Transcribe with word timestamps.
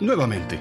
Nuevamente. 0.00 0.58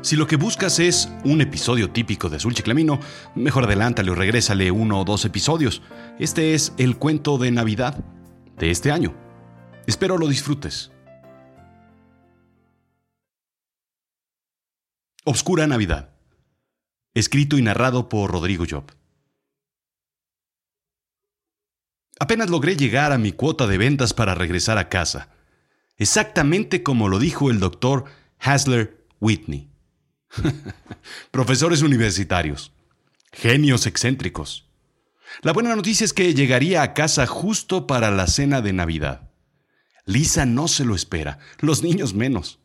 Si 0.00 0.16
lo 0.16 0.26
que 0.26 0.36
buscas 0.36 0.78
es 0.78 1.10
un 1.24 1.42
episodio 1.42 1.90
típico 1.90 2.30
de 2.30 2.36
Azul 2.36 2.54
Chiclamino, 2.54 2.98
mejor 3.34 3.64
adelántale 3.64 4.10
o 4.10 4.14
regrésale 4.14 4.70
uno 4.70 5.00
o 5.00 5.04
dos 5.04 5.26
episodios. 5.26 5.82
Este 6.18 6.54
es 6.54 6.72
el 6.78 6.96
cuento 6.96 7.36
de 7.36 7.50
Navidad 7.50 8.02
de 8.56 8.70
este 8.70 8.90
año. 8.90 9.14
Espero 9.86 10.16
lo 10.16 10.26
disfrutes. 10.26 10.90
Obscura 15.24 15.66
Navidad. 15.66 16.14
Escrito 17.12 17.58
y 17.58 17.62
narrado 17.62 18.08
por 18.08 18.30
Rodrigo 18.30 18.64
Job. 18.68 18.84
Apenas 22.18 22.48
logré 22.48 22.74
llegar 22.74 23.12
a 23.12 23.18
mi 23.18 23.32
cuota 23.32 23.66
de 23.66 23.76
ventas 23.76 24.14
para 24.14 24.34
regresar 24.34 24.78
a 24.78 24.88
casa. 24.88 25.28
Exactamente 25.98 26.82
como 26.82 27.08
lo 27.08 27.18
dijo 27.18 27.50
el 27.50 27.60
doctor 27.60 28.04
Hasler 28.40 29.06
Whitney. 29.20 29.70
Profesores 31.30 31.82
universitarios. 31.82 32.72
Genios 33.32 33.86
excéntricos. 33.86 34.68
La 35.42 35.52
buena 35.52 35.74
noticia 35.76 36.04
es 36.04 36.12
que 36.12 36.34
llegaría 36.34 36.82
a 36.82 36.94
casa 36.94 37.26
justo 37.26 37.86
para 37.86 38.10
la 38.10 38.26
cena 38.26 38.60
de 38.60 38.72
Navidad. 38.72 39.30
Lisa 40.06 40.46
no 40.46 40.68
se 40.68 40.84
lo 40.84 40.94
espera, 40.94 41.38
los 41.58 41.82
niños 41.82 42.14
menos. 42.14 42.60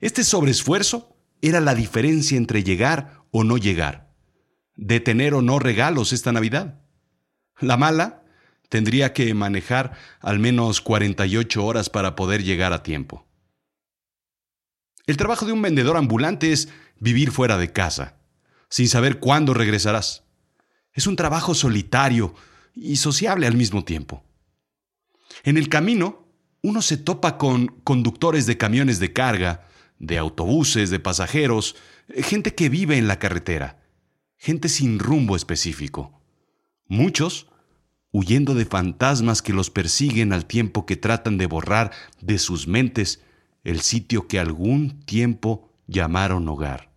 Este 0.00 0.24
sobreesfuerzo 0.24 1.16
era 1.42 1.60
la 1.60 1.74
diferencia 1.74 2.38
entre 2.38 2.64
llegar 2.64 3.22
o 3.30 3.44
no 3.44 3.58
llegar, 3.58 4.10
de 4.74 5.00
tener 5.00 5.34
o 5.34 5.42
no 5.42 5.58
regalos 5.58 6.12
esta 6.12 6.32
Navidad. 6.32 6.80
La 7.60 7.76
mala 7.76 8.24
tendría 8.68 9.12
que 9.12 9.34
manejar 9.34 9.92
al 10.20 10.38
menos 10.38 10.80
48 10.80 11.64
horas 11.64 11.90
para 11.90 12.16
poder 12.16 12.42
llegar 12.42 12.72
a 12.72 12.82
tiempo. 12.82 13.26
El 15.06 15.16
trabajo 15.16 15.46
de 15.46 15.52
un 15.52 15.62
vendedor 15.62 15.96
ambulante 15.96 16.52
es 16.52 16.68
vivir 16.98 17.32
fuera 17.32 17.58
de 17.58 17.72
casa, 17.72 18.16
sin 18.68 18.88
saber 18.88 19.18
cuándo 19.18 19.54
regresarás. 19.54 20.24
Es 20.92 21.06
un 21.06 21.16
trabajo 21.16 21.54
solitario 21.54 22.34
y 22.74 22.96
sociable 22.96 23.46
al 23.46 23.56
mismo 23.56 23.84
tiempo. 23.84 24.24
En 25.42 25.56
el 25.56 25.68
camino, 25.68 26.28
uno 26.62 26.82
se 26.82 26.96
topa 26.96 27.38
con 27.38 27.66
conductores 27.82 28.46
de 28.46 28.56
camiones 28.56 29.00
de 29.00 29.12
carga, 29.12 29.66
de 29.98 30.18
autobuses, 30.18 30.90
de 30.90 31.00
pasajeros, 31.00 31.74
gente 32.22 32.54
que 32.54 32.68
vive 32.68 32.96
en 32.98 33.08
la 33.08 33.18
carretera, 33.18 33.82
gente 34.36 34.68
sin 34.68 34.98
rumbo 34.98 35.34
específico. 35.34 36.22
Muchos 36.86 37.48
huyendo 38.12 38.54
de 38.54 38.66
fantasmas 38.66 39.42
que 39.42 39.52
los 39.52 39.70
persiguen 39.70 40.32
al 40.32 40.46
tiempo 40.46 40.86
que 40.86 40.96
tratan 40.96 41.38
de 41.38 41.46
borrar 41.46 41.90
de 42.20 42.38
sus 42.38 42.68
mentes 42.68 43.22
el 43.64 43.80
sitio 43.80 44.26
que 44.28 44.38
algún 44.38 45.04
tiempo 45.04 45.70
llamaron 45.86 46.48
hogar. 46.48 46.92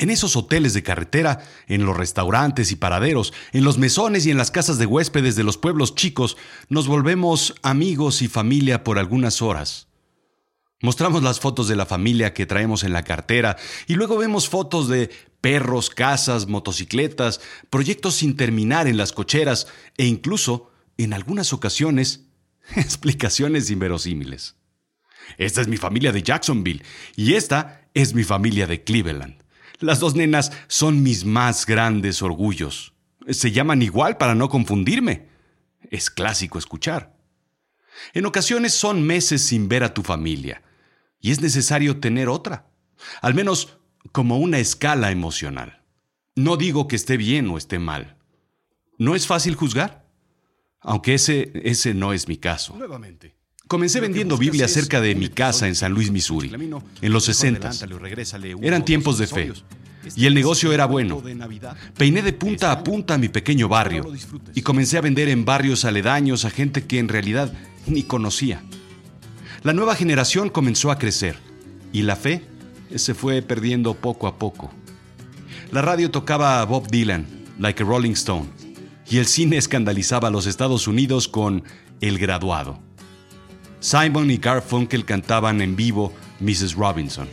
En 0.00 0.10
esos 0.10 0.36
hoteles 0.36 0.74
de 0.74 0.84
carretera, 0.84 1.44
en 1.66 1.84
los 1.84 1.96
restaurantes 1.96 2.70
y 2.70 2.76
paraderos, 2.76 3.32
en 3.52 3.64
los 3.64 3.78
mesones 3.78 4.26
y 4.26 4.30
en 4.30 4.36
las 4.38 4.52
casas 4.52 4.78
de 4.78 4.86
huéspedes 4.86 5.34
de 5.34 5.42
los 5.42 5.58
pueblos 5.58 5.96
chicos, 5.96 6.36
nos 6.68 6.86
volvemos 6.86 7.54
amigos 7.62 8.22
y 8.22 8.28
familia 8.28 8.84
por 8.84 9.00
algunas 9.00 9.42
horas. 9.42 9.88
Mostramos 10.80 11.24
las 11.24 11.40
fotos 11.40 11.66
de 11.66 11.74
la 11.74 11.86
familia 11.86 12.32
que 12.32 12.46
traemos 12.46 12.84
en 12.84 12.92
la 12.92 13.02
cartera 13.02 13.56
y 13.88 13.94
luego 13.94 14.16
vemos 14.16 14.48
fotos 14.48 14.86
de 14.86 15.10
perros, 15.40 15.90
casas, 15.90 16.46
motocicletas, 16.46 17.40
proyectos 17.68 18.14
sin 18.14 18.36
terminar 18.36 18.86
en 18.86 18.96
las 18.96 19.10
cocheras 19.10 19.66
e 19.96 20.06
incluso, 20.06 20.70
en 20.96 21.12
algunas 21.12 21.52
ocasiones, 21.52 22.26
explicaciones 22.76 23.68
inverosímiles. 23.70 24.57
Esta 25.36 25.60
es 25.60 25.68
mi 25.68 25.76
familia 25.76 26.12
de 26.12 26.22
Jacksonville 26.22 26.82
y 27.16 27.34
esta 27.34 27.88
es 27.94 28.14
mi 28.14 28.24
familia 28.24 28.66
de 28.66 28.82
Cleveland. 28.82 29.42
Las 29.80 30.00
dos 30.00 30.14
nenas 30.14 30.52
son 30.66 31.02
mis 31.02 31.24
más 31.24 31.66
grandes 31.66 32.22
orgullos. 32.22 32.94
Se 33.28 33.52
llaman 33.52 33.82
igual 33.82 34.16
para 34.16 34.34
no 34.34 34.48
confundirme. 34.48 35.28
Es 35.90 36.10
clásico 36.10 36.58
escuchar. 36.58 37.16
En 38.14 38.26
ocasiones 38.26 38.72
son 38.72 39.06
meses 39.06 39.42
sin 39.42 39.68
ver 39.68 39.84
a 39.84 39.94
tu 39.94 40.02
familia 40.02 40.62
y 41.20 41.30
es 41.30 41.40
necesario 41.40 41.98
tener 42.00 42.28
otra, 42.28 42.70
al 43.20 43.34
menos 43.34 43.78
como 44.12 44.38
una 44.38 44.58
escala 44.58 45.10
emocional. 45.10 45.82
No 46.36 46.56
digo 46.56 46.86
que 46.88 46.96
esté 46.96 47.16
bien 47.16 47.48
o 47.48 47.58
esté 47.58 47.78
mal. 47.78 48.16
No 48.96 49.14
es 49.14 49.26
fácil 49.26 49.54
juzgar, 49.54 50.06
aunque 50.80 51.14
ese, 51.14 51.52
ese 51.64 51.94
no 51.94 52.12
es 52.12 52.28
mi 52.28 52.36
caso. 52.36 52.76
Nuevamente. 52.76 53.37
Comencé 53.68 54.00
vendiendo 54.00 54.38
Biblias 54.38 54.72
cerca 54.72 54.98
de 54.98 55.14
mi 55.14 55.28
casa 55.28 55.68
en 55.68 55.74
San 55.74 55.92
Luis, 55.92 56.10
Missouri, 56.10 56.50
en 57.02 57.12
los 57.12 57.24
60. 57.24 57.70
Eran 58.62 58.82
tiempos 58.82 59.18
de 59.18 59.26
fe. 59.26 59.52
Y 60.16 60.24
el 60.24 60.34
negocio 60.34 60.72
era 60.72 60.86
bueno. 60.86 61.22
Peiné 61.96 62.22
de 62.22 62.32
punta 62.32 62.72
a 62.72 62.82
punta 62.82 63.18
mi 63.18 63.28
pequeño 63.28 63.68
barrio 63.68 64.10
y 64.54 64.62
comencé 64.62 64.96
a 64.96 65.02
vender 65.02 65.28
en 65.28 65.44
barrios 65.44 65.84
aledaños 65.84 66.46
a 66.46 66.50
gente 66.50 66.86
que 66.86 66.98
en 66.98 67.08
realidad 67.08 67.52
ni 67.86 68.04
conocía. 68.04 68.62
La 69.62 69.74
nueva 69.74 69.94
generación 69.94 70.48
comenzó 70.48 70.90
a 70.90 70.98
crecer 70.98 71.36
y 71.92 72.02
la 72.02 72.16
fe 72.16 72.46
se 72.94 73.12
fue 73.12 73.42
perdiendo 73.42 73.92
poco 73.92 74.26
a 74.28 74.38
poco. 74.38 74.70
La 75.72 75.82
radio 75.82 76.10
tocaba 76.10 76.62
a 76.62 76.64
Bob 76.64 76.88
Dylan, 76.88 77.26
like 77.58 77.82
a 77.82 77.86
Rolling 77.86 78.12
Stone, 78.12 78.48
y 79.10 79.18
el 79.18 79.26
cine 79.26 79.58
escandalizaba 79.58 80.28
a 80.28 80.30
los 80.30 80.46
Estados 80.46 80.88
Unidos 80.88 81.28
con 81.28 81.64
El 82.00 82.18
Graduado. 82.18 82.87
Simon 83.80 84.30
y 84.30 84.38
Garfunkel 84.38 85.04
cantaban 85.04 85.60
en 85.60 85.76
vivo 85.76 86.12
Mrs. 86.40 86.74
Robinson. 86.74 87.28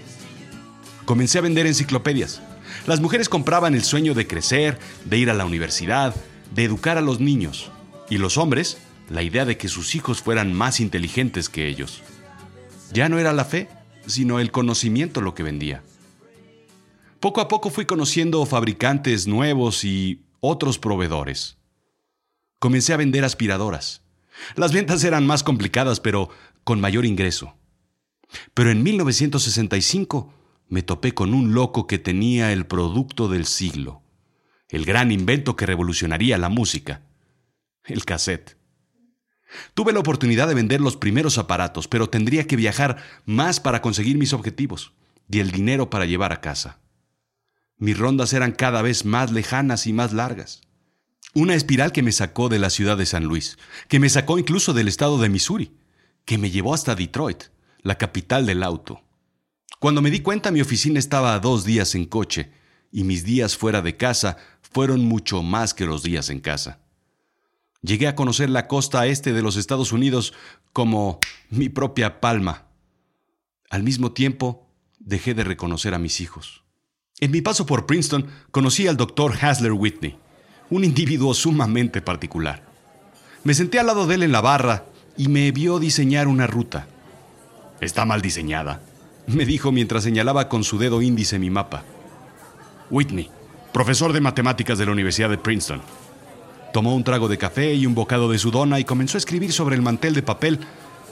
Comencé 1.06 1.39
a 1.39 1.41
vender 1.41 1.66
enciclopedias. 1.66 2.41
Las 2.85 3.00
mujeres 3.00 3.29
compraban 3.29 3.73
el 3.73 3.83
sueño 3.83 4.13
de 4.13 4.28
crecer, 4.28 4.78
de 5.05 5.17
ir 5.17 5.29
a 5.29 5.34
la 5.34 5.45
universidad, 5.45 6.16
de 6.53 6.63
educar 6.63 6.97
a 6.97 7.01
los 7.01 7.19
niños. 7.19 7.72
Y 8.09 8.17
los 8.17 8.38
hombres, 8.38 8.78
la 9.09 9.23
idea 9.23 9.45
de 9.45 9.57
que 9.57 9.67
sus 9.67 9.95
hijos 9.95 10.22
fueran 10.22 10.53
más 10.53 10.79
inteligentes 10.79 11.50
que 11.50 11.67
ellos. 11.67 12.01
Ya 12.94 13.09
no 13.09 13.17
era 13.17 13.34
la 13.34 13.45
fe, 13.45 13.69
sino 14.05 14.39
el 14.39 14.51
conocimiento 14.51 15.22
lo 15.22 15.34
que 15.34 15.44
vendía. 15.44 15.84
Poco 17.19 17.41
a 17.41 17.47
poco 17.47 17.72
fui 17.72 17.85
conociendo 17.85 18.45
fabricantes 18.45 19.25
nuevos 19.25 19.84
y 19.84 20.22
otros 20.41 20.78
proveedores. 20.78 21.57
Comencé 22.59 22.94
a 22.94 22.97
vender 22.97 23.25
aspiradoras. 23.25 24.04
Las 24.56 24.73
ventas 24.73 25.03
eran 25.03 25.25
más 25.25 25.44
complicadas, 25.44 26.00
pero 26.00 26.29
con 26.63 26.81
mayor 26.81 27.06
ingreso. 27.06 27.56
Pero 28.53 28.72
en 28.72 28.84
1965 28.84 30.34
me 30.68 30.81
topé 30.81 31.13
con 31.13 31.34
un 31.34 31.53
loco 31.53 31.88
que 31.88 32.00
tenía 32.00 32.51
el 32.51 32.66
producto 32.66 33.28
del 33.28 33.46
siglo, 33.46 34.01
el 34.69 34.85
gran 34.85 35.12
invento 35.12 35.56
que 35.56 35.66
revolucionaría 35.66 36.38
la 36.38 36.50
música, 36.50 37.01
el 37.84 38.03
cassette. 38.03 38.57
Tuve 39.73 39.94
la 39.94 40.00
oportunidad 40.00 40.47
de 40.47 40.56
vender 40.56 40.81
los 40.81 40.97
primeros 40.97 41.38
aparatos, 41.38 41.88
pero 41.88 42.09
tendría 42.09 42.47
que 42.47 42.56
viajar 42.56 42.97
más 43.25 43.59
para 43.59 43.81
conseguir 43.81 44.17
mis 44.17 44.34
objetivos 44.34 44.94
y 45.29 45.40
el 45.40 45.52
dinero 45.52 45.90
para 45.90 46.06
llevar 46.06 46.34
a 46.34 46.41
casa. 46.41 46.79
Mis 47.78 47.97
rondas 47.97 48.34
eran 48.34 48.52
cada 48.52 48.81
vez 48.81 49.06
más 49.06 49.31
lejanas 49.31 49.85
y 49.88 49.94
más 49.94 50.13
largas. 50.13 50.62
Una 51.38 51.53
espiral 51.53 51.91
que 51.91 52.01
me 52.01 52.13
sacó 52.13 52.47
de 52.47 52.59
la 52.59 52.69
ciudad 52.69 52.96
de 52.96 53.06
San 53.06 53.25
Luis, 53.25 53.57
que 53.90 54.00
me 54.00 54.07
sacó 54.07 54.40
incluso 54.40 54.73
del 54.73 54.88
estado 54.88 55.18
de 55.18 55.28
Missouri, 55.28 55.73
que 56.23 56.38
me 56.38 56.50
llevó 56.50 56.73
hasta 56.73 56.96
Detroit, 56.96 57.44
la 57.81 57.97
capital 57.97 58.46
del 58.46 58.63
auto. 58.63 59.01
Cuando 59.81 60.01
me 60.01 60.12
di 60.12 60.22
cuenta 60.22 60.50
mi 60.51 60.62
oficina 60.62 60.97
estaba 60.97 61.34
a 61.34 61.41
dos 61.41 61.66
días 61.66 61.94
en 61.94 62.06
coche 62.06 62.53
y 62.90 63.03
mis 63.03 63.25
días 63.25 63.57
fuera 63.57 63.81
de 63.81 63.97
casa 63.97 64.38
fueron 64.62 65.03
mucho 65.03 65.44
más 65.44 65.73
que 65.73 65.85
los 65.85 66.03
días 66.03 66.29
en 66.29 66.40
casa. 66.40 66.79
Llegué 67.81 68.07
a 68.07 68.16
conocer 68.16 68.50
la 68.50 68.70
costa 68.70 69.05
este 69.05 69.34
de 69.34 69.41
los 69.41 69.58
Estados 69.58 69.91
Unidos 69.91 70.34
como 70.72 71.20
mi 71.49 71.67
propia 71.67 72.22
palma. 72.22 72.70
Al 73.70 73.84
mismo 73.84 74.14
tiempo, 74.14 74.70
dejé 74.99 75.34
de 75.34 75.43
reconocer 75.43 75.96
a 75.96 75.99
mis 75.99 76.22
hijos. 76.22 76.64
En 77.20 77.31
mi 77.31 77.41
paso 77.41 77.66
por 77.66 77.85
Princeton 77.85 78.28
conocí 78.52 78.88
al 78.88 78.96
doctor 78.96 79.35
Hasler 79.41 79.73
Whitney 79.73 80.17
un 80.70 80.84
individuo 80.84 81.34
sumamente 81.34 82.02
particular. 82.02 82.64
Me 83.44 83.53
senté 83.53 83.79
al 83.79 83.88
lado 83.88 84.08
de 84.08 84.16
él 84.16 84.23
en 84.23 84.32
la 84.32 84.41
barra 84.41 84.85
y 85.17 85.28
me 85.28 85.52
vio 85.52 85.79
diseñar 85.79 86.28
una 86.28 86.47
ruta. 86.47 86.88
Está 87.82 88.06
mal 88.06 88.22
diseñada, 88.22 88.82
me 89.28 89.46
dijo 89.46 89.72
mientras 89.72 90.03
señalaba 90.03 90.50
con 90.50 90.64
su 90.64 90.78
dedo 90.78 91.02
índice 91.02 91.40
mi 91.40 91.50
mapa. 91.50 91.84
Whitney, 92.90 93.29
profesor 93.73 94.14
de 94.14 94.22
matemáticas 94.22 94.78
de 94.78 94.85
la 94.85 94.91
Universidad 94.91 95.29
de 95.29 95.38
Princeton. 95.38 95.82
Tomó 96.73 96.96
un 96.96 97.03
trago 97.03 97.28
de 97.28 97.38
café 97.38 97.73
y 97.73 97.85
un 97.85 97.96
bocado 97.96 98.29
de 98.29 98.38
su 98.38 98.52
dona 98.52 98.79
y 98.79 98.84
comenzó 98.84 99.17
a 99.17 99.20
escribir 99.20 99.52
sobre 99.52 99.76
el 99.76 99.82
mantel 99.82 100.14
de 100.14 100.23
papel 100.23 100.59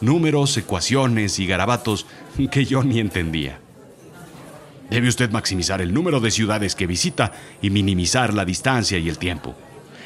números, 0.02 0.58
ecuaciones 0.58 1.40
y 1.40 1.48
garabatos 1.48 2.06
que 2.52 2.66
yo 2.66 2.84
ni 2.84 3.00
entendía. 3.00 3.60
Debe 4.90 5.08
usted 5.08 5.32
maximizar 5.32 5.82
el 5.82 5.94
número 5.94 6.20
de 6.20 6.32
ciudades 6.32 6.76
que 6.76 6.88
visita 6.88 7.32
y 7.62 7.70
minimizar 7.70 8.34
la 8.34 8.46
distancia 8.46 8.98
y 8.98 9.10
el 9.10 9.18
tiempo. 9.18 9.56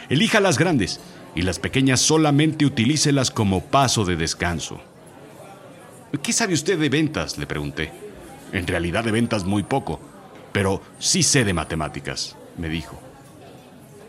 Elija 0.10 0.40
las 0.40 0.58
grandes 0.58 1.00
y 1.36 1.42
las 1.42 1.60
pequeñas 1.60 2.00
solamente 2.00 2.66
utilícelas 2.66 3.32
como 3.32 3.66
paso 3.66 4.06
de 4.06 4.16
descanso. 4.16 4.80
¿Qué 6.24 6.34
sabe 6.34 6.54
usted 6.54 6.80
de 6.80 6.90
ventas? 6.90 7.38
le 7.38 7.46
pregunté. 7.46 7.92
En 8.54 8.66
realidad 8.66 9.04
de 9.04 9.12
ventas 9.12 9.44
muy 9.44 9.64
poco, 9.64 10.00
pero 10.54 10.82
sí 11.00 11.22
sé 11.22 11.44
de 11.44 11.54
matemáticas, 11.54 12.38
me 12.58 12.70
dijo. 12.70 13.00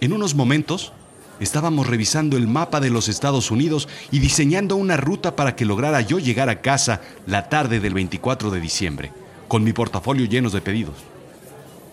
En 0.00 0.12
unos 0.12 0.34
momentos 0.34 0.92
estábamos 1.40 1.86
revisando 1.86 2.36
el 2.36 2.46
mapa 2.46 2.80
de 2.80 2.90
los 2.90 3.08
Estados 3.08 3.50
Unidos 3.50 3.88
y 4.12 4.20
diseñando 4.20 4.76
una 4.76 4.96
ruta 4.96 5.34
para 5.34 5.56
que 5.56 5.64
lograra 5.64 6.00
yo 6.00 6.18
llegar 6.18 6.48
a 6.48 6.60
casa 6.60 7.00
la 7.26 7.48
tarde 7.48 7.80
del 7.80 7.94
24 7.94 8.50
de 8.50 8.60
diciembre, 8.60 9.12
con 9.48 9.64
mi 9.64 9.72
portafolio 9.72 10.26
lleno 10.26 10.50
de 10.50 10.60
pedidos. 10.60 10.96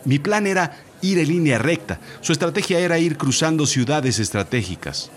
Mi 0.03 0.19
plan 0.19 0.45
era 0.45 0.77
ir 1.01 1.17
en 1.19 1.27
línea 1.27 1.57
recta, 1.57 1.99
su 2.21 2.31
estrategia 2.31 2.79
era 2.79 2.99
ir 2.99 3.17
cruzando 3.17 3.65
ciudades 3.65 4.19
estratégicas. 4.19 5.09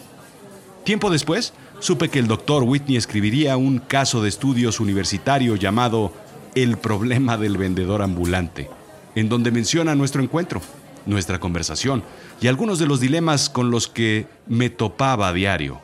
Tiempo 0.84 1.10
después, 1.10 1.52
supe 1.80 2.08
que 2.08 2.18
el 2.18 2.26
doctor 2.26 2.62
Whitney 2.62 2.96
escribiría 2.96 3.56
un 3.56 3.78
caso 3.78 4.22
de 4.22 4.28
estudios 4.28 4.80
universitario 4.80 5.56
llamado 5.56 6.12
El 6.54 6.78
problema 6.78 7.36
del 7.36 7.58
vendedor 7.58 8.02
ambulante, 8.02 8.70
en 9.14 9.28
donde 9.28 9.50
menciona 9.50 9.94
nuestro 9.94 10.22
encuentro, 10.22 10.62
nuestra 11.04 11.38
conversación 11.38 12.02
y 12.40 12.46
algunos 12.46 12.78
de 12.78 12.86
los 12.86 13.00
dilemas 13.00 13.50
con 13.50 13.70
los 13.70 13.88
que 13.88 14.26
me 14.46 14.70
topaba 14.70 15.28
a 15.28 15.32
diario. 15.32 15.80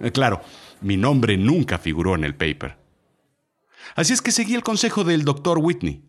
Eh, 0.00 0.12
claro, 0.12 0.42
mi 0.80 0.96
nombre 0.96 1.36
nunca 1.36 1.78
figuró 1.78 2.14
en 2.14 2.24
el 2.24 2.34
paper. 2.34 2.83
Así 3.94 4.12
es 4.12 4.22
que 4.22 4.32
seguí 4.32 4.54
el 4.54 4.62
consejo 4.62 5.04
del 5.04 5.24
doctor 5.24 5.58
Whitney. 5.58 6.02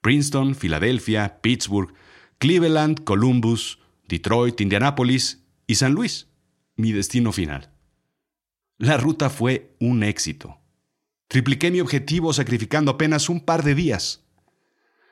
Princeton, 0.00 0.54
Filadelfia, 0.54 1.40
Pittsburgh, 1.40 1.92
Cleveland, 2.38 3.04
Columbus, 3.04 3.78
Detroit, 4.06 4.60
Indianápolis 4.60 5.44
y 5.66 5.74
San 5.74 5.92
Luis, 5.92 6.28
mi 6.76 6.92
destino 6.92 7.32
final. 7.32 7.72
La 8.78 8.96
ruta 8.96 9.28
fue 9.28 9.74
un 9.80 10.02
éxito. 10.02 10.60
Tripliqué 11.26 11.70
mi 11.70 11.80
objetivo 11.80 12.32
sacrificando 12.32 12.92
apenas 12.92 13.28
un 13.28 13.40
par 13.40 13.64
de 13.64 13.74
días. 13.74 14.24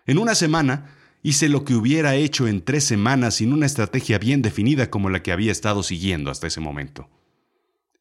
En 0.06 0.19
una 0.19 0.34
semana 0.34 0.94
hice 1.23 1.49
lo 1.49 1.64
que 1.64 1.75
hubiera 1.75 2.14
hecho 2.14 2.46
en 2.46 2.64
tres 2.64 2.84
semanas 2.84 3.34
sin 3.34 3.52
una 3.52 3.67
estrategia 3.67 4.19
bien 4.19 4.40
definida 4.40 4.88
como 4.88 5.11
la 5.11 5.23
que 5.23 5.32
había 5.32 5.50
estado 5.50 5.82
siguiendo 5.82 6.31
hasta 6.31 6.46
ese 6.46 6.61
momento. 6.61 7.11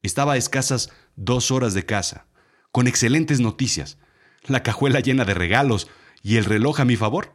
Estaba 0.02 0.34
a 0.34 0.36
escasas 0.36 0.90
dos 1.16 1.50
horas 1.50 1.74
de 1.74 1.84
casa, 1.84 2.28
con 2.72 2.86
excelentes 2.86 3.40
noticias, 3.40 3.98
la 4.46 4.62
cajuela 4.62 5.00
llena 5.00 5.24
de 5.24 5.34
regalos 5.34 5.88
y 6.22 6.36
el 6.36 6.44
reloj 6.44 6.80
a 6.80 6.84
mi 6.84 6.96
favor. 6.96 7.32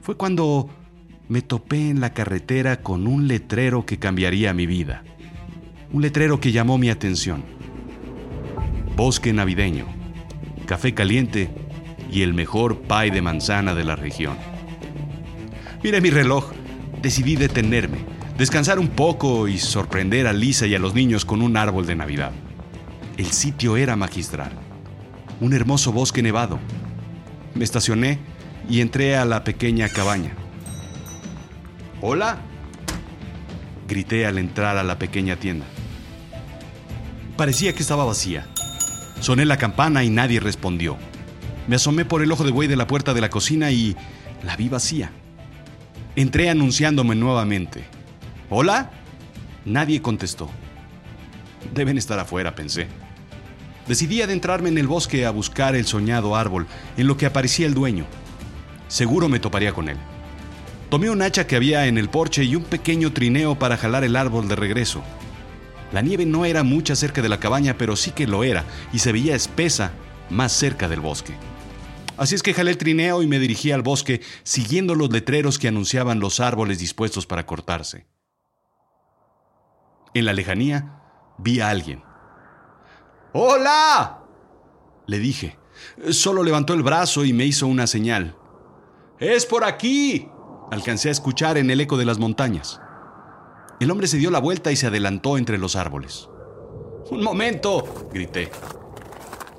Fue 0.00 0.16
cuando 0.16 0.70
me 1.28 1.42
topé 1.42 1.90
en 1.90 2.00
la 2.00 2.14
carretera 2.14 2.82
con 2.82 3.06
un 3.06 3.28
letrero 3.28 3.84
que 3.84 3.98
cambiaría 3.98 4.54
mi 4.54 4.66
vida 4.66 5.04
un 5.92 6.02
letrero 6.02 6.38
que 6.40 6.52
llamó 6.52 6.78
mi 6.78 6.90
atención. 6.90 7.42
Bosque 8.96 9.32
navideño, 9.32 9.86
café 10.66 10.92
caliente 10.92 11.50
y 12.10 12.22
el 12.22 12.34
mejor 12.34 12.82
pie 12.82 13.10
de 13.10 13.22
manzana 13.22 13.74
de 13.74 13.84
la 13.84 13.96
región. 13.96 14.36
Mire 15.82 16.00
mi 16.00 16.10
reloj, 16.10 16.52
decidí 17.00 17.36
detenerme, 17.36 17.98
descansar 18.36 18.78
un 18.78 18.88
poco 18.88 19.48
y 19.48 19.58
sorprender 19.58 20.26
a 20.26 20.32
Lisa 20.32 20.66
y 20.66 20.74
a 20.74 20.78
los 20.78 20.94
niños 20.94 21.24
con 21.24 21.42
un 21.42 21.56
árbol 21.56 21.86
de 21.86 21.96
Navidad. 21.96 22.32
El 23.18 23.32
sitio 23.32 23.76
era 23.76 23.96
magistral, 23.96 24.52
un 25.40 25.52
hermoso 25.52 25.90
bosque 25.90 26.22
nevado. 26.22 26.60
Me 27.56 27.64
estacioné 27.64 28.20
y 28.70 28.80
entré 28.80 29.16
a 29.16 29.24
la 29.24 29.42
pequeña 29.42 29.88
cabaña. 29.88 30.30
¿Hola? 32.00 32.38
Grité 33.88 34.24
al 34.24 34.38
entrar 34.38 34.76
a 34.76 34.84
la 34.84 35.00
pequeña 35.00 35.34
tienda. 35.34 35.66
Parecía 37.36 37.74
que 37.74 37.82
estaba 37.82 38.04
vacía. 38.04 38.46
Soné 39.18 39.44
la 39.46 39.56
campana 39.56 40.04
y 40.04 40.10
nadie 40.10 40.38
respondió. 40.38 40.96
Me 41.66 41.74
asomé 41.74 42.04
por 42.04 42.22
el 42.22 42.30
ojo 42.30 42.44
de 42.44 42.52
buey 42.52 42.68
de 42.68 42.76
la 42.76 42.86
puerta 42.86 43.14
de 43.14 43.20
la 43.20 43.30
cocina 43.30 43.72
y 43.72 43.96
la 44.44 44.54
vi 44.54 44.68
vacía. 44.68 45.10
Entré 46.14 46.50
anunciándome 46.50 47.16
nuevamente. 47.16 47.82
¿Hola? 48.48 48.92
Nadie 49.64 50.00
contestó. 50.02 50.48
Deben 51.74 51.98
estar 51.98 52.20
afuera, 52.20 52.54
pensé. 52.54 52.86
Decidí 53.88 54.20
adentrarme 54.20 54.68
en 54.68 54.76
el 54.76 54.86
bosque 54.86 55.24
a 55.24 55.30
buscar 55.30 55.74
el 55.74 55.86
soñado 55.86 56.36
árbol, 56.36 56.66
en 56.98 57.06
lo 57.06 57.16
que 57.16 57.24
aparecía 57.24 57.66
el 57.66 57.72
dueño. 57.72 58.04
Seguro 58.86 59.30
me 59.30 59.40
toparía 59.40 59.72
con 59.72 59.88
él. 59.88 59.96
Tomé 60.90 61.08
un 61.08 61.22
hacha 61.22 61.46
que 61.46 61.56
había 61.56 61.86
en 61.86 61.96
el 61.96 62.10
porche 62.10 62.44
y 62.44 62.54
un 62.54 62.64
pequeño 62.64 63.12
trineo 63.14 63.58
para 63.58 63.78
jalar 63.78 64.04
el 64.04 64.14
árbol 64.14 64.46
de 64.46 64.56
regreso. 64.56 65.02
La 65.90 66.02
nieve 66.02 66.26
no 66.26 66.44
era 66.44 66.62
mucha 66.64 66.94
cerca 66.96 67.22
de 67.22 67.30
la 67.30 67.40
cabaña, 67.40 67.78
pero 67.78 67.96
sí 67.96 68.10
que 68.10 68.26
lo 68.26 68.44
era, 68.44 68.64
y 68.92 68.98
se 68.98 69.10
veía 69.12 69.34
espesa 69.34 69.92
más 70.28 70.52
cerca 70.52 70.86
del 70.86 71.00
bosque. 71.00 71.32
Así 72.18 72.34
es 72.34 72.42
que 72.42 72.52
jalé 72.52 72.72
el 72.72 72.78
trineo 72.78 73.22
y 73.22 73.26
me 73.26 73.38
dirigí 73.38 73.70
al 73.70 73.82
bosque, 73.82 74.20
siguiendo 74.42 74.94
los 74.94 75.10
letreros 75.10 75.58
que 75.58 75.68
anunciaban 75.68 76.20
los 76.20 76.40
árboles 76.40 76.78
dispuestos 76.78 77.26
para 77.26 77.46
cortarse. 77.46 78.06
En 80.12 80.26
la 80.26 80.34
lejanía 80.34 81.00
vi 81.38 81.60
a 81.60 81.70
alguien. 81.70 82.07
¡Hola! 83.32 84.20
le 85.06 85.18
dije. 85.18 85.58
Solo 86.10 86.42
levantó 86.42 86.74
el 86.74 86.82
brazo 86.82 87.24
y 87.24 87.32
me 87.32 87.44
hizo 87.44 87.66
una 87.66 87.86
señal. 87.86 88.36
¡Es 89.18 89.46
por 89.46 89.64
aquí! 89.64 90.28
Alcancé 90.70 91.08
a 91.08 91.12
escuchar 91.12 91.56
en 91.56 91.70
el 91.70 91.80
eco 91.80 91.96
de 91.96 92.04
las 92.04 92.18
montañas. 92.18 92.80
El 93.80 93.90
hombre 93.90 94.06
se 94.06 94.18
dio 94.18 94.30
la 94.30 94.38
vuelta 94.38 94.70
y 94.70 94.76
se 94.76 94.86
adelantó 94.86 95.38
entre 95.38 95.58
los 95.58 95.76
árboles. 95.76 96.28
¡Un 97.10 97.22
momento! 97.22 98.08
grité. 98.12 98.50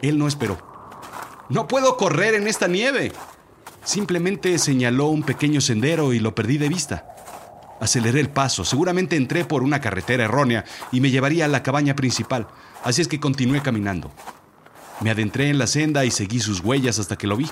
Él 0.02 0.18
no 0.18 0.28
esperó. 0.28 0.58
No 1.50 1.68
puedo 1.68 1.98
correr 1.98 2.36
en 2.36 2.48
esta 2.48 2.68
nieve. 2.68 3.12
Simplemente 3.84 4.58
señaló 4.60 5.08
un 5.08 5.24
pequeño 5.24 5.62
sendero 5.62 6.14
y 6.14 6.20
lo 6.20 6.36
perdí 6.36 6.58
de 6.58 6.70
vista. 6.70 7.16
Aceleré 7.80 8.20
el 8.20 8.30
paso. 8.30 8.66
Seguramente 8.66 9.16
entré 9.16 9.46
por 9.46 9.64
una 9.64 9.80
carretera 9.80 10.26
errónea 10.26 10.66
y 10.92 11.02
me 11.02 11.12
llevaría 11.12 11.46
a 11.46 11.50
la 11.50 11.64
cabaña 11.64 11.96
principal. 11.96 12.48
Así 12.84 13.02
es 13.02 13.08
que 13.08 13.20
continué 13.20 13.62
caminando. 13.62 14.12
Me 15.02 15.12
adentré 15.12 15.50
en 15.50 15.58
la 15.58 15.68
senda 15.68 16.06
y 16.06 16.12
seguí 16.12 16.40
sus 16.40 16.60
huellas 16.62 17.00
hasta 17.00 17.18
que 17.18 17.28
lo 17.28 17.38
vi. 17.38 17.50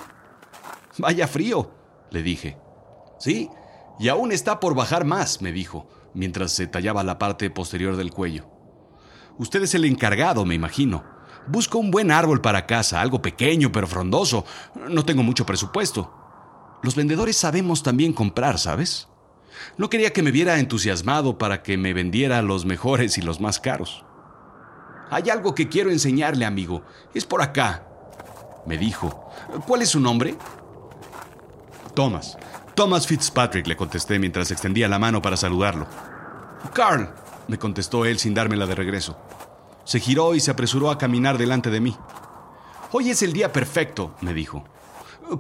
Vaya 0.98 1.28
frío, 1.28 1.72
le 2.12 2.24
dije. 2.24 2.58
Sí, 3.20 3.50
y 4.00 4.10
aún 4.10 4.32
está 4.32 4.60
por 4.60 4.76
bajar 4.76 5.06
más, 5.06 5.42
me 5.42 5.52
dijo 5.52 5.88
mientras 6.18 6.52
se 6.52 6.66
tallaba 6.66 7.04
la 7.04 7.20
parte 7.20 7.50
posterior 7.50 7.96
del 7.96 8.12
cuello. 8.12 8.50
Usted 9.38 9.62
es 9.62 9.76
el 9.76 9.86
encargado, 9.86 10.46
me 10.46 10.56
imagino. 10.56 11.04
Busco 11.48 11.78
un 11.78 11.92
buen 11.92 12.12
árbol 12.12 12.42
para 12.42 12.66
casa, 12.66 13.00
algo 13.00 13.22
pequeño 13.22 13.72
pero 13.72 13.88
frondoso. 13.88 14.44
No 14.90 15.06
tengo 15.06 15.22
mucho 15.22 15.46
presupuesto. 15.46 16.12
Los 16.82 16.96
vendedores 16.96 17.38
sabemos 17.38 17.84
también 17.84 18.14
comprar, 18.14 18.58
¿sabes? 18.58 19.08
No 19.78 19.90
quería 19.90 20.14
que 20.14 20.24
me 20.24 20.32
viera 20.32 20.60
entusiasmado 20.60 21.38
para 21.38 21.64
que 21.64 21.78
me 21.78 21.94
vendiera 21.94 22.42
los 22.42 22.66
mejores 22.66 23.18
y 23.18 23.22
los 23.22 23.40
más 23.40 23.60
caros. 23.60 24.04
Hay 25.10 25.30
algo 25.30 25.56
que 25.56 25.70
quiero 25.70 25.90
enseñarle, 25.90 26.46
amigo. 26.46 26.84
Es 27.14 27.26
por 27.26 27.42
acá. 27.42 27.88
Me 28.66 28.78
dijo. 28.78 29.30
¿Cuál 29.66 29.82
es 29.82 29.90
su 29.90 30.00
nombre? 30.00 30.36
Thomas. 31.94 32.38
Thomas 32.76 33.08
Fitzpatrick, 33.08 33.66
le 33.66 33.76
contesté 33.76 34.20
mientras 34.20 34.52
extendía 34.52 34.88
la 34.88 35.00
mano 35.00 35.22
para 35.22 35.38
saludarlo. 35.38 35.88
Carl, 36.74 37.10
me 37.48 37.58
contestó 37.58 38.06
él 38.06 38.20
sin 38.20 38.34
dármela 38.34 38.66
de 38.66 38.76
regreso. 38.76 39.18
Se 39.84 40.00
giró 40.00 40.36
y 40.36 40.40
se 40.40 40.52
apresuró 40.52 40.92
a 40.92 40.98
caminar 40.98 41.38
delante 41.38 41.70
de 41.70 41.80
mí. 41.80 41.98
Hoy 42.92 43.10
es 43.10 43.22
el 43.24 43.34
día 43.34 43.52
perfecto, 43.52 44.16
me 44.22 44.34
dijo. 44.34 44.66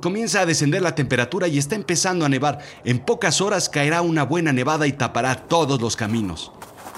Comienza 0.01 0.41
a 0.41 0.45
descender 0.45 0.81
la 0.81 0.95
temperatura 0.95 1.47
y 1.47 1.57
está 1.57 1.75
empezando 1.75 2.25
a 2.25 2.29
nevar. 2.29 2.59
En 2.83 2.99
pocas 2.99 3.41
horas 3.41 3.69
caerá 3.69 4.01
una 4.01 4.23
buena 4.23 4.51
nevada 4.51 4.85
y 4.85 4.91
tapará 4.91 5.35
todos 5.35 5.81
los 5.81 5.95
caminos. 5.95 6.51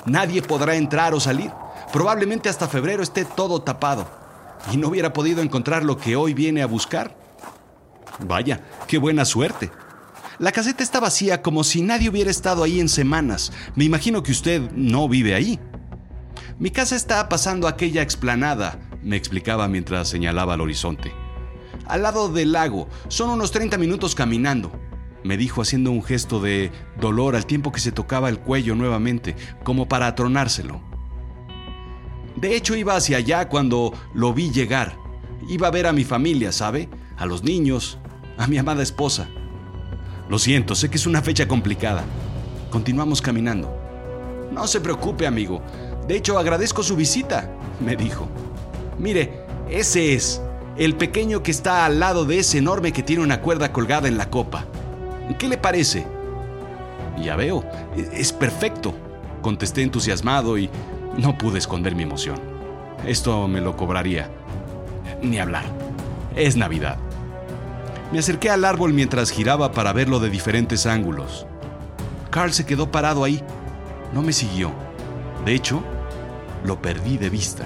Nadie 0.05 0.41
podrá 0.41 0.75
entrar 0.75 1.13
o 1.13 1.19
salir. 1.19 1.51
Probablemente 1.93 2.49
hasta 2.49 2.67
febrero 2.67 3.03
esté 3.03 3.25
todo 3.25 3.61
tapado. 3.61 4.07
Y 4.71 4.77
no 4.77 4.89
hubiera 4.89 5.13
podido 5.13 5.41
encontrar 5.41 5.83
lo 5.83 5.97
que 5.97 6.15
hoy 6.15 6.33
viene 6.33 6.61
a 6.61 6.67
buscar. 6.67 7.15
Vaya, 8.19 8.61
qué 8.87 8.97
buena 8.97 9.23
suerte. 9.23 9.71
La 10.39 10.51
caseta 10.51 10.83
está 10.83 10.99
vacía 10.99 11.41
como 11.41 11.63
si 11.63 11.81
nadie 11.81 12.09
hubiera 12.09 12.31
estado 12.31 12.63
ahí 12.63 12.79
en 12.79 12.89
semanas. 12.89 13.51
Me 13.75 13.85
imagino 13.85 14.23
que 14.23 14.31
usted 14.31 14.71
no 14.71 15.07
vive 15.07 15.35
ahí. 15.35 15.59
Mi 16.57 16.71
casa 16.71 16.95
está 16.95 17.29
pasando 17.29 17.67
aquella 17.67 18.01
explanada, 18.01 18.79
me 19.01 19.15
explicaba 19.15 19.67
mientras 19.67 20.09
señalaba 20.09 20.55
al 20.55 20.61
horizonte. 20.61 21.13
Al 21.89 22.03
lado 22.03 22.29
del 22.29 22.51
lago, 22.51 22.87
son 23.07 23.31
unos 23.31 23.49
30 23.49 23.79
minutos 23.79 24.13
caminando, 24.13 24.71
me 25.23 25.37
dijo 25.37 25.63
haciendo 25.63 25.89
un 25.89 26.03
gesto 26.03 26.39
de 26.39 26.71
dolor 27.01 27.35
al 27.35 27.47
tiempo 27.47 27.71
que 27.71 27.79
se 27.79 27.91
tocaba 27.91 28.29
el 28.29 28.37
cuello 28.37 28.75
nuevamente, 28.75 29.35
como 29.63 29.87
para 29.87 30.05
atronárselo. 30.05 30.81
De 32.35 32.55
hecho, 32.55 32.75
iba 32.75 32.95
hacia 32.95 33.17
allá 33.17 33.49
cuando 33.49 33.91
lo 34.13 34.35
vi 34.35 34.51
llegar. 34.51 34.97
Iba 35.49 35.69
a 35.69 35.71
ver 35.71 35.87
a 35.87 35.91
mi 35.91 36.03
familia, 36.03 36.51
¿sabe? 36.51 36.89
A 37.17 37.25
los 37.25 37.43
niños, 37.43 37.97
a 38.37 38.45
mi 38.45 38.59
amada 38.59 38.83
esposa. 38.83 39.27
Lo 40.29 40.37
siento, 40.37 40.75
sé 40.75 40.91
que 40.91 40.97
es 40.97 41.07
una 41.07 41.23
fecha 41.23 41.47
complicada. 41.47 42.03
Continuamos 42.69 43.19
caminando. 43.19 43.75
No 44.51 44.67
se 44.67 44.79
preocupe, 44.79 45.25
amigo. 45.25 45.63
De 46.07 46.15
hecho, 46.15 46.37
agradezco 46.37 46.83
su 46.83 46.95
visita, 46.95 47.51
me 47.83 47.95
dijo. 47.95 48.29
Mire, 48.99 49.47
Ese 49.69 50.15
es, 50.15 50.41
el 50.79 50.95
pequeño 50.95 51.43
que 51.43 51.51
está 51.51 51.85
al 51.85 51.99
lado 51.99 52.23
de 52.23 52.39
ese 52.39 52.57
enorme 52.57 52.93
que 52.93 53.03
tiene 53.03 53.21
una 53.21 53.41
cuerda 53.41 53.73
colgada 53.73 54.07
en 54.07 54.17
la 54.17 54.29
copa. 54.29 54.63
¿Qué 55.37 55.49
le 55.49 55.57
parece? 55.57 56.07
Ya 57.21 57.35
veo, 57.35 57.65
es 58.13 58.31
perfecto, 58.31 58.93
contesté 59.41 59.83
entusiasmado 59.83 60.57
y 60.57 60.69
no 61.17 61.37
pude 61.37 61.59
esconder 61.59 61.95
mi 61.95 62.03
emoción. 62.03 62.39
Esto 63.05 63.45
me 63.49 63.59
lo 63.59 63.75
cobraría. 63.75 64.29
Ni 65.21 65.37
hablar. 65.37 65.65
Es 66.35 66.55
Navidad. 66.55 66.97
Me 68.13 68.19
acerqué 68.19 68.49
al 68.49 68.63
árbol 68.63 68.93
mientras 68.93 69.31
giraba 69.31 69.73
para 69.73 69.91
verlo 69.91 70.21
de 70.21 70.29
diferentes 70.29 70.85
ángulos. 70.85 71.45
Carl 72.31 72.53
se 72.53 72.65
quedó 72.65 72.89
parado 72.89 73.25
ahí. 73.25 73.43
No 74.13 74.21
me 74.21 74.31
siguió. 74.31 74.71
De 75.45 75.53
hecho, 75.53 75.83
lo 76.63 76.81
perdí 76.81 77.17
de 77.17 77.29
vista. 77.29 77.65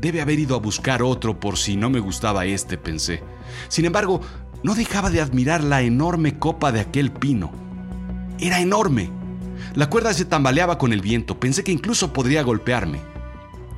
Debe 0.00 0.20
haber 0.20 0.38
ido 0.38 0.56
a 0.56 0.60
buscar 0.60 1.02
otro 1.02 1.40
por 1.40 1.56
si 1.56 1.76
no 1.76 1.90
me 1.90 2.00
gustaba 2.00 2.44
este, 2.44 2.76
pensé. 2.76 3.22
Sin 3.68 3.84
embargo, 3.84 4.20
no 4.62 4.74
dejaba 4.74 5.10
de 5.10 5.20
admirar 5.20 5.62
la 5.62 5.82
enorme 5.82 6.38
copa 6.38 6.72
de 6.72 6.80
aquel 6.80 7.12
pino. 7.12 7.50
Era 8.38 8.60
enorme. 8.60 9.10
La 9.74 9.88
cuerda 9.88 10.12
se 10.12 10.24
tambaleaba 10.24 10.78
con 10.78 10.92
el 10.92 11.00
viento. 11.00 11.38
Pensé 11.40 11.64
que 11.64 11.72
incluso 11.72 12.12
podría 12.12 12.42
golpearme. 12.42 13.00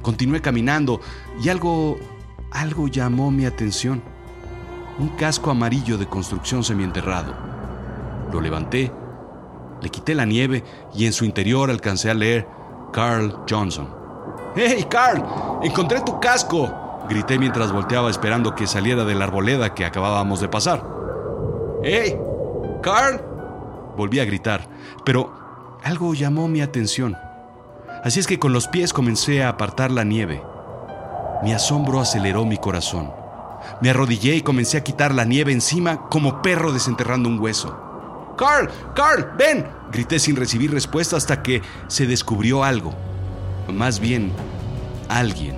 Continué 0.02 0.40
caminando 0.40 1.00
y 1.42 1.48
algo, 1.48 1.98
algo 2.50 2.88
llamó 2.88 3.30
mi 3.30 3.44
atención. 3.44 4.02
Un 4.98 5.10
casco 5.10 5.50
amarillo 5.50 5.98
de 5.98 6.06
construcción 6.06 6.64
semienterrado. 6.64 7.34
Lo 8.32 8.40
levanté, 8.40 8.90
le 9.80 9.88
quité 9.90 10.14
la 10.14 10.24
nieve 10.24 10.64
y 10.94 11.06
en 11.06 11.12
su 11.12 11.24
interior 11.24 11.70
alcancé 11.70 12.10
a 12.10 12.14
leer 12.14 12.48
Carl 12.92 13.44
Johnson. 13.48 13.97
¡Hey, 14.56 14.86
Carl! 14.88 15.24
¡Encontré 15.62 16.00
tu 16.00 16.18
casco! 16.20 16.70
Grité 17.08 17.38
mientras 17.38 17.72
volteaba 17.72 18.10
esperando 18.10 18.54
que 18.54 18.66
saliera 18.66 19.04
de 19.04 19.14
la 19.14 19.24
arboleda 19.24 19.74
que 19.74 19.84
acabábamos 19.84 20.40
de 20.40 20.48
pasar. 20.48 20.84
¡Hey! 21.82 22.18
¡Carl! 22.82 23.20
Volví 23.96 24.20
a 24.20 24.24
gritar, 24.24 24.68
pero 25.04 25.32
algo 25.82 26.14
llamó 26.14 26.48
mi 26.48 26.60
atención. 26.60 27.16
Así 28.04 28.20
es 28.20 28.26
que 28.26 28.38
con 28.38 28.52
los 28.52 28.68
pies 28.68 28.92
comencé 28.92 29.42
a 29.42 29.48
apartar 29.48 29.90
la 29.90 30.04
nieve. 30.04 30.42
Mi 31.42 31.52
asombro 31.52 32.00
aceleró 32.00 32.44
mi 32.44 32.58
corazón. 32.58 33.12
Me 33.80 33.90
arrodillé 33.90 34.34
y 34.36 34.42
comencé 34.42 34.76
a 34.76 34.84
quitar 34.84 35.14
la 35.14 35.24
nieve 35.24 35.52
encima 35.52 36.08
como 36.08 36.42
perro 36.42 36.72
desenterrando 36.72 37.28
un 37.28 37.40
hueso. 37.40 38.34
¡Carl! 38.36 38.68
¡Carl! 38.94 39.32
¡Ven! 39.36 39.66
Grité 39.90 40.18
sin 40.18 40.36
recibir 40.36 40.70
respuesta 40.70 41.16
hasta 41.16 41.42
que 41.42 41.62
se 41.88 42.06
descubrió 42.06 42.62
algo. 42.62 42.94
Más 43.72 44.00
bien, 44.00 44.32
alguien. 45.08 45.56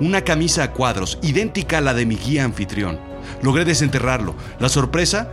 Una 0.00 0.22
camisa 0.22 0.64
a 0.64 0.72
cuadros, 0.72 1.18
idéntica 1.22 1.78
a 1.78 1.80
la 1.80 1.94
de 1.94 2.04
mi 2.04 2.16
guía 2.16 2.44
anfitrión. 2.44 2.98
Logré 3.42 3.64
desenterrarlo. 3.64 4.34
La 4.58 4.68
sorpresa, 4.68 5.30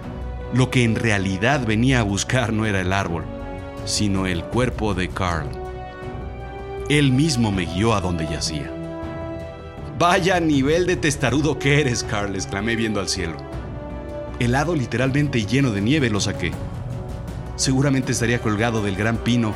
lo 0.53 0.69
que 0.69 0.83
en 0.83 0.95
realidad 0.95 1.65
venía 1.65 1.99
a 1.99 2.03
buscar 2.03 2.53
no 2.53 2.65
era 2.65 2.79
el 2.79 2.93
árbol, 2.93 3.25
sino 3.85 4.25
el 4.25 4.43
cuerpo 4.43 4.93
de 4.93 5.09
Carl. 5.09 5.49
Él 6.89 7.11
mismo 7.11 7.51
me 7.51 7.65
guió 7.65 7.93
a 7.93 8.01
donde 8.01 8.25
yacía. 8.25 8.71
Vaya 9.99 10.39
nivel 10.39 10.85
de 10.85 10.95
testarudo 10.95 11.59
que 11.59 11.81
eres, 11.81 12.03
Carl, 12.03 12.35
exclamé 12.35 12.75
viendo 12.75 12.99
al 12.99 13.09
cielo. 13.09 13.37
Helado 14.39 14.75
literalmente 14.75 15.45
lleno 15.45 15.71
de 15.71 15.81
nieve 15.81 16.09
lo 16.09 16.19
saqué. 16.19 16.51
Seguramente 17.55 18.11
estaría 18.13 18.41
colgado 18.41 18.81
del 18.81 18.95
gran 18.95 19.17
pino 19.17 19.53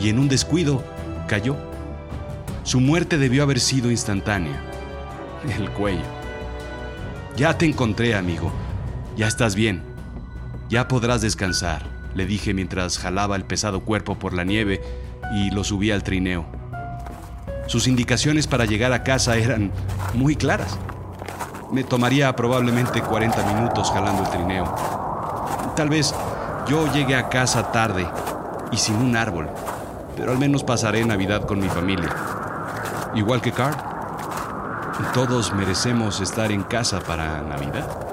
y 0.00 0.08
en 0.08 0.18
un 0.18 0.28
descuido 0.28 0.82
cayó. 1.26 1.67
Su 2.68 2.80
muerte 2.80 3.16
debió 3.16 3.44
haber 3.44 3.60
sido 3.60 3.90
instantánea. 3.90 4.60
El 5.56 5.70
cuello. 5.70 6.04
Ya 7.34 7.56
te 7.56 7.64
encontré, 7.64 8.14
amigo. 8.14 8.52
Ya 9.16 9.26
estás 9.26 9.54
bien. 9.54 9.82
Ya 10.68 10.86
podrás 10.86 11.22
descansar, 11.22 11.86
le 12.14 12.26
dije 12.26 12.52
mientras 12.52 12.98
jalaba 12.98 13.36
el 13.36 13.46
pesado 13.46 13.80
cuerpo 13.86 14.18
por 14.18 14.34
la 14.34 14.44
nieve 14.44 14.82
y 15.34 15.50
lo 15.50 15.64
subía 15.64 15.94
al 15.94 16.02
trineo. 16.02 16.44
Sus 17.68 17.88
indicaciones 17.88 18.46
para 18.46 18.66
llegar 18.66 18.92
a 18.92 19.02
casa 19.02 19.38
eran 19.38 19.72
muy 20.12 20.36
claras. 20.36 20.78
Me 21.72 21.84
tomaría 21.84 22.36
probablemente 22.36 23.00
40 23.00 23.54
minutos 23.54 23.90
jalando 23.90 24.24
el 24.24 24.28
trineo. 24.28 24.74
Tal 25.74 25.88
vez 25.88 26.14
yo 26.68 26.92
llegue 26.92 27.16
a 27.16 27.30
casa 27.30 27.72
tarde 27.72 28.06
y 28.70 28.76
sin 28.76 28.96
un 28.96 29.16
árbol, 29.16 29.48
pero 30.18 30.32
al 30.32 30.38
menos 30.38 30.62
pasaré 30.64 31.02
Navidad 31.06 31.46
con 31.46 31.60
mi 31.60 31.70
familia. 31.70 32.14
Igual 33.14 33.40
que 33.40 33.52
Carl. 33.52 33.76
Todos 35.14 35.52
merecemos 35.54 36.20
estar 36.20 36.52
en 36.52 36.62
casa 36.62 37.00
para 37.00 37.40
Navidad. 37.42 38.07